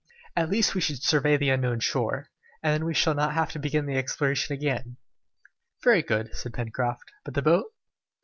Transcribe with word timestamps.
At 0.35 0.49
least 0.49 0.73
we 0.73 0.81
should 0.81 1.03
survey 1.03 1.37
the 1.37 1.51
unknown 1.51 1.79
shore, 1.79 2.31
and 2.63 2.73
then 2.73 2.85
we 2.85 2.93
shall 2.95 3.13
not 3.13 3.35
have 3.35 3.51
to 3.51 3.59
begin 3.59 3.85
the 3.85 3.97
exploration 3.99 4.51
again." 4.51 4.97
"Very 5.83 6.01
good," 6.01 6.35
said 6.35 6.55
Pencroft. 6.55 7.11
"But 7.23 7.35
the 7.35 7.43
boat?" 7.43 7.67